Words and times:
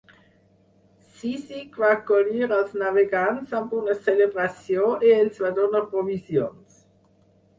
Cízic 1.17 1.75
va 1.81 1.89
acollir 1.97 2.47
als 2.55 2.71
navegants 2.83 3.53
amb 3.59 3.75
una 3.81 3.97
celebració 4.07 4.89
i 5.09 5.11
els 5.17 5.37
va 5.45 5.51
donar 5.59 5.83
provisions. 5.95 6.81